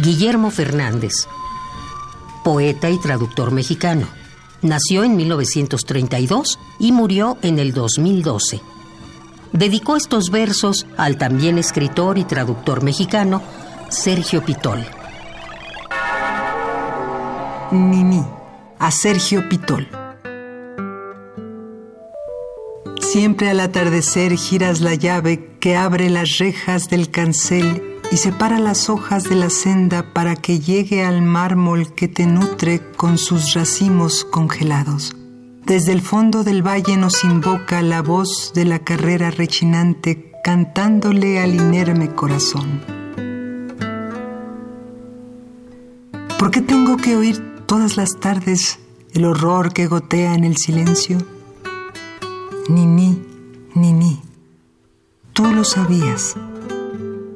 Guillermo 0.00 0.52
Fernández, 0.52 1.12
poeta 2.44 2.88
y 2.88 3.00
traductor 3.00 3.50
mexicano. 3.50 4.06
Nació 4.62 5.02
en 5.02 5.16
1932 5.16 6.58
y 6.78 6.92
murió 6.92 7.36
en 7.42 7.58
el 7.58 7.72
2012. 7.72 8.60
Dedicó 9.52 9.96
estos 9.96 10.30
versos 10.30 10.86
al 10.96 11.18
también 11.18 11.58
escritor 11.58 12.16
y 12.16 12.24
traductor 12.24 12.84
mexicano 12.84 13.42
Sergio 13.88 14.44
Pitol. 14.44 14.86
Nini, 17.72 18.24
a 18.78 18.90
Sergio 18.92 19.48
Pitol. 19.48 19.88
Siempre 23.00 23.50
al 23.50 23.58
atardecer 23.58 24.36
giras 24.36 24.80
la 24.80 24.94
llave 24.94 25.56
que 25.58 25.76
abre 25.76 26.08
las 26.08 26.38
rejas 26.38 26.88
del 26.88 27.10
cancel 27.10 27.97
y 28.10 28.16
separa 28.16 28.58
las 28.58 28.88
hojas 28.88 29.24
de 29.24 29.36
la 29.36 29.50
senda 29.50 30.02
para 30.14 30.36
que 30.36 30.60
llegue 30.60 31.04
al 31.04 31.22
mármol 31.22 31.94
que 31.94 32.08
te 32.08 32.26
nutre 32.26 32.80
con 32.96 33.18
sus 33.18 33.54
racimos 33.54 34.24
congelados. 34.24 35.14
Desde 35.64 35.92
el 35.92 36.00
fondo 36.00 36.44
del 36.44 36.66
valle 36.66 36.96
nos 36.96 37.24
invoca 37.24 37.82
la 37.82 38.00
voz 38.00 38.52
de 38.54 38.64
la 38.64 38.78
carrera 38.78 39.30
rechinante 39.30 40.32
cantándole 40.42 41.40
al 41.40 41.54
inerme 41.54 42.14
corazón. 42.14 42.80
¿Por 46.38 46.50
qué 46.50 46.62
tengo 46.62 46.96
que 46.96 47.16
oír 47.16 47.66
todas 47.66 47.96
las 47.96 48.18
tardes 48.18 48.78
el 49.12 49.26
horror 49.26 49.72
que 49.72 49.86
gotea 49.86 50.34
en 50.34 50.44
el 50.44 50.56
silencio? 50.56 51.18
Ni 52.70 52.86
ni, 52.86 53.20
ni. 53.74 54.22
Tú 55.34 55.52
lo 55.52 55.64
sabías. 55.64 56.36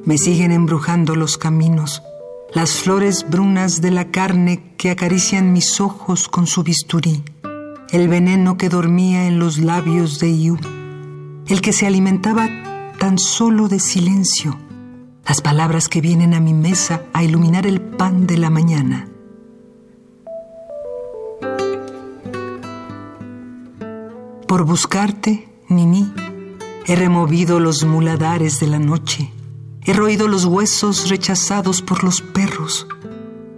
Me 0.05 0.19
siguen 0.19 0.51
embrujando 0.51 1.15
los 1.15 1.39
caminos, 1.39 2.03
las 2.53 2.73
flores 2.73 3.25
brunas 3.31 3.81
de 3.81 3.93
la 3.93 4.11
carne 4.11 4.75
que 4.77 4.91
acarician 4.91 5.53
mis 5.53 5.81
ojos 5.81 6.29
con 6.29 6.49
su 6.49 6.65
bisturí, 6.65 7.23
el 7.91 8.09
veneno 8.09 8.57
que 8.57 8.69
dormía 8.69 9.29
en 9.29 9.39
los 9.39 9.59
labios 9.59 10.19
de 10.19 10.29
Iu, 10.29 10.59
el 11.47 11.61
que 11.61 11.73
se 11.73 11.87
alimentaba 11.87 12.49
tan 12.99 13.17
solo 13.17 13.69
de 13.69 13.79
silencio, 13.79 14.59
las 15.25 15.41
palabras 15.41 15.89
que 15.89 16.01
vienen 16.01 16.35
a 16.35 16.41
mi 16.41 16.53
mesa 16.53 17.03
a 17.13 17.23
iluminar 17.23 17.65
el 17.65 17.81
pan 17.81 18.27
de 18.27 18.39
la 18.39 18.51
mañana. 18.51 19.09
Por 24.49 24.65
buscarte, 24.65 25.49
Nini, 25.69 26.13
he 26.87 26.97
removido 26.97 27.61
los 27.61 27.85
muladares 27.85 28.59
de 28.59 28.67
la 28.67 28.81
noche 28.81 29.31
He 29.85 29.93
roído 29.93 30.29
los 30.29 30.45
huesos 30.45 31.09
rechazados 31.09 31.83
por 31.83 32.05
los 32.05 32.21
perros. 32.21 32.87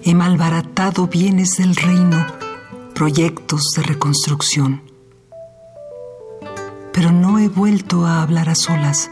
He 0.02 0.14
malbaratado 0.14 1.06
bienes 1.06 1.58
del 1.58 1.76
reino, 1.76 2.26
proyectos 2.94 3.72
de 3.76 3.82
reconstrucción. 3.82 4.82
Pero 6.94 7.12
no 7.12 7.38
he 7.38 7.48
vuelto 7.48 8.06
a 8.06 8.22
hablar 8.22 8.48
a 8.48 8.54
solas. 8.54 9.10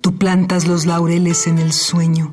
Tú 0.00 0.16
plantas 0.16 0.66
los 0.66 0.86
laureles 0.86 1.46
en 1.46 1.58
el 1.58 1.74
sueño, 1.74 2.32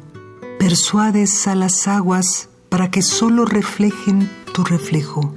persuades 0.57 1.45
a 1.45 1.55
las 1.55 1.89
aguas 1.89 2.47
para 2.69 2.89
que 2.89 3.01
solo 3.01 3.43
reflejen 3.43 4.31
tu 4.53 4.63
reflejo. 4.63 5.35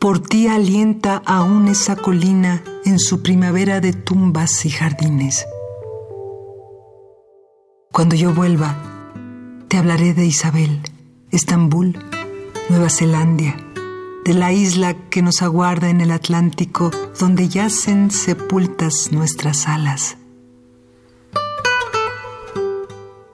Por 0.00 0.18
ti 0.18 0.48
alienta 0.48 1.22
aún 1.24 1.68
esa 1.68 1.94
colina 1.94 2.64
en 2.84 2.98
su 2.98 3.22
primavera 3.22 3.80
de 3.80 3.92
tumbas 3.92 4.66
y 4.66 4.70
jardines. 4.70 5.46
Cuando 7.92 8.16
yo 8.16 8.32
vuelva, 8.32 8.74
te 9.68 9.76
hablaré 9.76 10.14
de 10.14 10.24
Isabel, 10.24 10.80
Estambul, 11.30 11.98
Nueva 12.70 12.88
Zelanda, 12.88 13.54
de 14.24 14.32
la 14.32 14.50
isla 14.50 14.94
que 15.10 15.20
nos 15.20 15.42
aguarda 15.42 15.90
en 15.90 16.00
el 16.00 16.10
Atlántico, 16.10 16.90
donde 17.20 17.50
yacen 17.50 18.10
sepultas 18.10 19.10
nuestras 19.12 19.68
alas. 19.68 20.16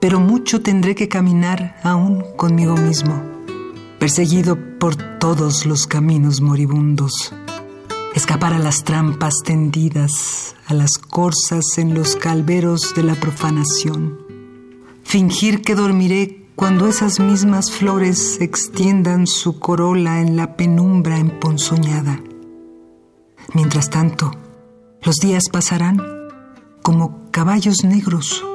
Pero 0.01 0.19
mucho 0.19 0.61
tendré 0.61 0.93
que 0.93 1.07
caminar 1.07 1.79
aún 1.81 2.25
conmigo 2.35 2.75
mismo, 2.75 3.23
perseguido 3.97 4.57
por 4.77 4.97
todos 5.19 5.65
los 5.65 5.87
caminos 5.87 6.41
moribundos, 6.41 7.33
escapar 8.13 8.53
a 8.53 8.59
las 8.59 8.83
trampas 8.83 9.35
tendidas, 9.41 10.57
a 10.67 10.73
las 10.73 10.97
corsas 10.97 11.77
en 11.77 11.93
los 11.93 12.17
calveros 12.17 12.93
de 12.93 13.03
la 13.03 13.15
profanación 13.15 14.28
fingir 15.09 15.63
que 15.63 15.73
dormiré 15.73 16.45
cuando 16.55 16.87
esas 16.87 17.19
mismas 17.19 17.71
flores 17.71 18.39
extiendan 18.41 19.25
su 19.25 19.57
corola 19.57 20.21
en 20.21 20.37
la 20.37 20.55
penumbra 20.55 21.17
emponzoñada. 21.17 22.19
Mientras 23.55 23.89
tanto, 23.89 24.29
los 25.01 25.15
días 25.15 25.45
pasarán 25.51 25.99
como 26.83 27.31
caballos 27.31 27.83
negros 27.83 28.45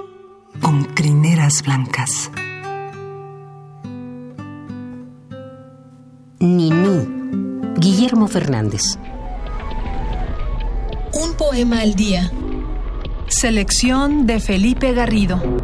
con 0.63 0.85
crineras 0.85 1.65
blancas. 1.65 2.31
Nini, 6.39 7.09
Guillermo 7.79 8.29
Fernández. 8.29 8.97
Un 11.15 11.35
poema 11.37 11.81
al 11.81 11.97
día. 11.97 12.31
Selección 13.27 14.25
de 14.29 14.39
Felipe 14.39 14.93
Garrido. 14.93 15.64